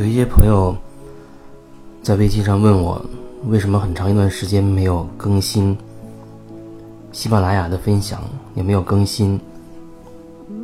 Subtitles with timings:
[0.00, 0.74] 有一些朋友
[2.02, 3.04] 在微信上问我，
[3.48, 5.76] 为什么很长一段时间没有更新
[7.12, 8.18] 喜马拉雅的分享，
[8.54, 9.38] 也没有更新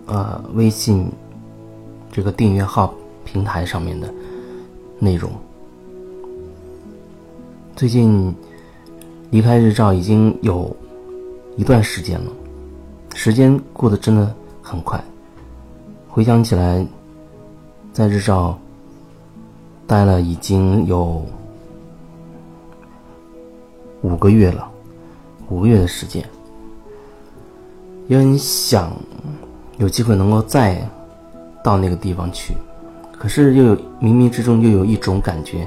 [0.07, 1.07] 呃微信
[2.11, 2.95] 这个订阅号
[3.27, 4.11] 平台上面的
[4.99, 5.31] 内容。
[7.77, 8.35] 最近
[9.29, 10.75] 离开日照已经有
[11.59, 12.33] 一段时间了，
[13.15, 14.99] 时间过得真的很快。
[16.09, 16.87] 回想起来，
[17.93, 18.59] 在日照
[19.87, 21.25] 待了已经有
[24.03, 24.69] 五个月了，
[25.49, 26.29] 五个月的时间，
[28.09, 28.93] 也很想
[29.79, 30.85] 有机会能够再
[31.63, 32.55] 到那个地方去，
[33.17, 35.67] 可是又有冥冥之中又有一种感觉，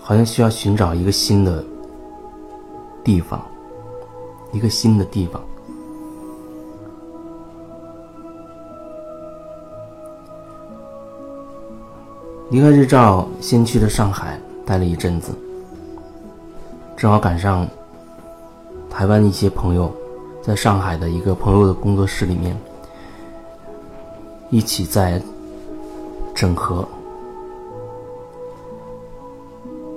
[0.00, 1.64] 好像需要寻找一个新的
[3.02, 3.44] 地方，
[4.52, 5.42] 一个新的地方。
[12.48, 15.32] 离开日照，先去了上海，待了一阵子。
[16.96, 17.66] 正好赶上
[18.88, 19.92] 台湾一些朋友
[20.40, 22.56] 在上海的一个朋友的工作室里面，
[24.48, 25.20] 一起在
[26.36, 26.86] 整合，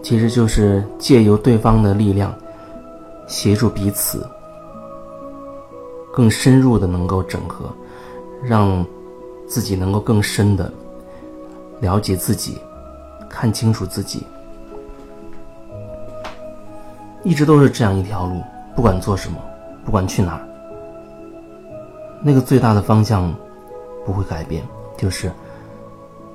[0.02, 2.34] 其实就是借由对方的力量，
[3.28, 4.28] 协助彼此
[6.12, 7.70] 更深入的能够整合，
[8.42, 8.84] 让
[9.48, 10.74] 自己能够更深的。
[11.82, 12.58] 了解自己，
[13.30, 14.26] 看清楚自己，
[17.24, 18.42] 一直都是这样一条路。
[18.76, 19.38] 不管做什么，
[19.84, 20.48] 不管去哪儿，
[22.22, 23.34] 那个最大的方向
[24.06, 24.64] 不会改变，
[24.96, 25.32] 就是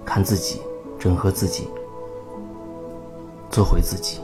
[0.05, 0.61] 看自己，
[0.99, 1.69] 整合自己，
[3.51, 4.21] 做回自己。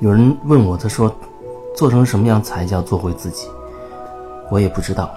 [0.00, 1.14] 有人问我，他说
[1.76, 3.48] ：“做成什么样才叫做回自己？”
[4.50, 5.10] 我也不知道，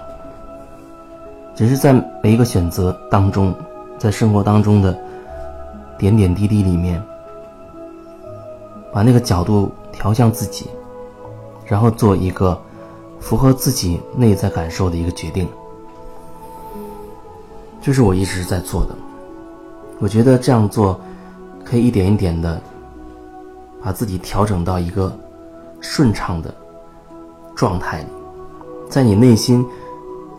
[1.54, 3.54] 只是在每一个选择当中。
[3.98, 4.96] 在生活当中的
[5.98, 7.02] 点点滴滴里面，
[8.92, 10.68] 把那个角度调向自己，
[11.64, 12.60] 然后做一个
[13.18, 15.48] 符合自己内在感受的一个决定，
[17.80, 18.94] 这是我一直在做的。
[19.98, 21.00] 我觉得这样做
[21.64, 22.60] 可以一点一点的
[23.82, 25.10] 把自己调整到一个
[25.80, 26.54] 顺畅的
[27.54, 28.06] 状态里，
[28.90, 29.66] 在你内心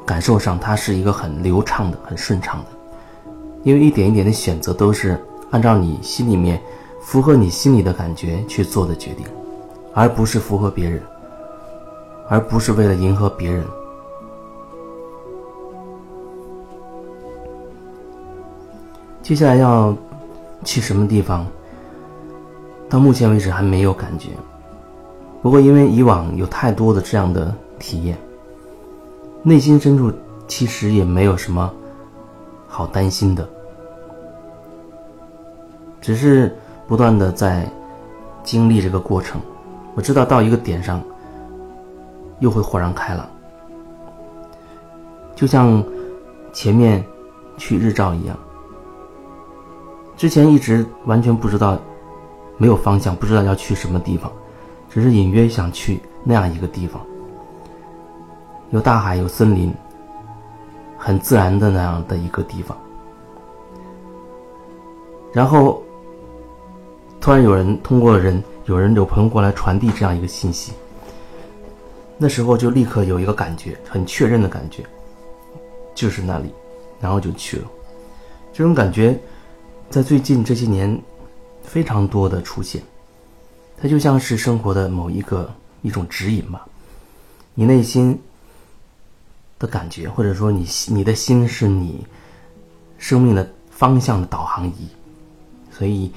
[0.05, 2.76] 感受上，它是一个很流畅的、很顺畅的。
[3.63, 5.19] 因为一点一点的选择都是
[5.51, 6.61] 按照你心里面
[7.01, 9.25] 符合你心里的感觉去做的决定，
[9.93, 11.01] 而不是符合别人，
[12.29, 13.63] 而不是为了迎合别人。
[19.21, 19.95] 接下来要
[20.63, 21.45] 去什么地方？
[22.89, 24.29] 到目前为止还没有感觉。
[25.41, 28.17] 不过因为以往有太多的这样的体验，
[29.43, 30.11] 内心深处
[30.47, 31.69] 其实也没有什么
[32.67, 33.47] 好担心的。
[35.99, 36.55] 只是
[36.87, 37.69] 不断的在
[38.43, 39.41] 经历这个过程，
[39.95, 41.01] 我知道到一个点上
[42.39, 43.27] 又会豁然开朗，
[45.35, 45.83] 就像
[46.53, 47.03] 前面
[47.57, 48.37] 去日照一样。
[50.15, 51.77] 之前一直完全不知道，
[52.57, 54.31] 没有方向，不知道要去什么地方，
[54.89, 57.01] 只是隐约想去那样一个地方，
[58.69, 59.73] 有大海，有森林，
[60.97, 62.77] 很自然的那样的一个地方，
[65.33, 65.81] 然后。
[67.19, 70.71] 突然有人通过人，有人有朋友过来传递这样一个信息，
[72.17, 74.85] 那时候就立刻有一个感觉，很确认的感觉，
[75.93, 76.53] 就是那里，
[77.01, 77.67] 然后就去了。
[78.53, 79.19] 这种感觉，
[79.89, 80.97] 在最近这些年
[81.63, 82.81] 非常多的出现，
[83.81, 86.65] 它就像是生活的某一个一种指引吧。
[87.55, 88.17] 你内心
[89.59, 92.05] 的感觉，或者说你你的心是你
[92.97, 94.87] 生命的方向的导航仪，
[95.71, 96.11] 所以。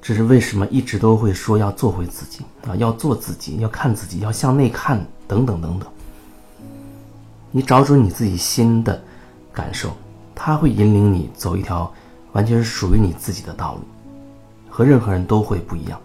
[0.00, 5.86] 这是为什么一直都会说要做回自己啊，要做自己，要看自己，要向内看，等等等等。
[7.50, 8.98] 你找准你自己心的
[9.52, 9.94] 感受，
[10.34, 11.92] 它会引领你走一条
[12.32, 13.80] 完全是属于你自己的道路，
[14.70, 16.00] 和任何人都会不一样。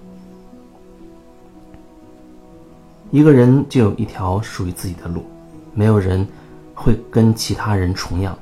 [3.10, 5.24] 一个人就有一条属于自己的路，
[5.74, 6.28] 没有人
[6.74, 8.38] 会跟其他人重样，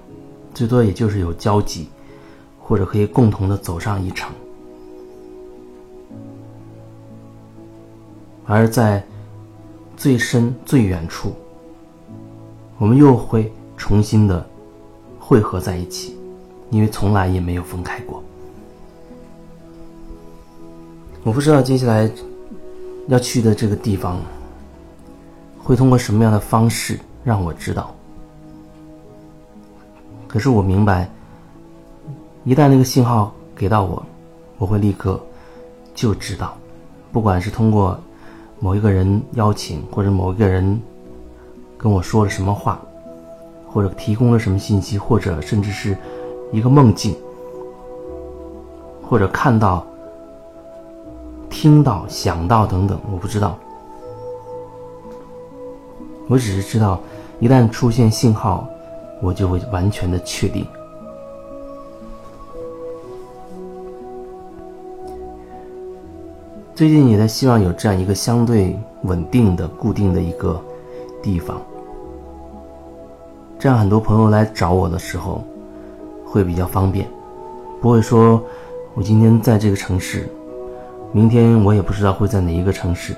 [0.53, 1.87] 最多也就是有交集，
[2.59, 4.31] 或者可以共同的走上一程。
[8.45, 9.01] 而在
[9.95, 11.33] 最深最远处，
[12.77, 14.45] 我们又会重新的
[15.17, 16.17] 汇合在一起，
[16.69, 18.21] 因为从来也没有分开过。
[21.23, 22.11] 我不知道接下来
[23.07, 24.19] 要去的这个地方
[25.59, 27.93] 会通过什么样的方式让我知道，
[30.27, 31.09] 可是我明白，
[32.43, 34.03] 一旦那个信号给到我，
[34.57, 35.19] 我会立刻
[35.93, 36.57] 就知道，
[37.11, 37.99] 不管是通过
[38.59, 40.81] 某一个人邀请，或者某一个人
[41.77, 42.81] 跟我说了什么话，
[43.67, 45.95] 或者提供了什么信息，或者甚至是
[46.51, 47.15] 一个梦境，
[49.07, 49.85] 或者看到、
[51.49, 53.57] 听到、想到等等，我不知道。
[56.31, 56.97] 我只是知道，
[57.41, 58.65] 一旦出现信号，
[59.21, 60.65] 我就会完全的确定。
[66.73, 70.57] 最近也在希望有这样一个相对稳定的、固定的一个
[71.21, 71.61] 地方，
[73.59, 75.43] 这样很多朋友来找我的时候
[76.25, 77.05] 会比较方便，
[77.81, 78.41] 不会说
[78.93, 80.29] 我今天在这个城市，
[81.11, 83.13] 明天我也不知道会在哪一个城市。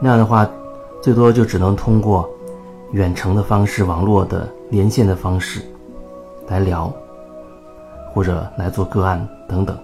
[0.00, 0.50] 那样的话。
[1.02, 2.30] 最多就只能通过
[2.92, 5.60] 远程的方式、网络的连线的方式
[6.46, 6.92] 来聊，
[8.14, 9.76] 或者来做个案等等。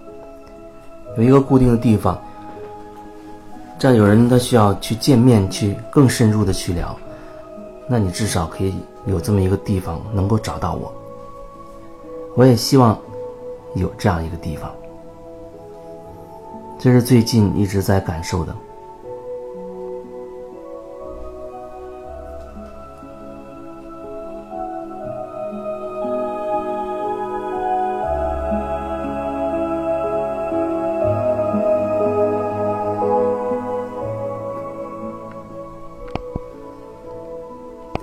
[1.16, 2.16] 有一个固定的地方，
[3.80, 6.96] 这样有人他需要去见面，去更深入的去聊，
[7.88, 8.72] 那你至少可以
[9.06, 10.92] 有这么一个地方能够找到我。
[12.36, 12.96] 我也希望
[13.74, 14.70] 有这样一个地方，
[16.78, 18.54] 这是最近一直在感受的。